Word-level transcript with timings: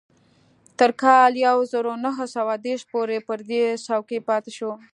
تر 0.79 0.91
کال 1.01 1.31
يو 1.47 1.57
زر 1.71 1.85
و 1.91 1.95
نهه 2.05 2.25
سوه 2.35 2.53
دېرش 2.65 2.83
پورې 2.91 3.17
پر 3.27 3.39
دې 3.49 3.63
څوکۍ 3.85 4.19
پاتې 4.29 4.51
شو. 4.57 4.71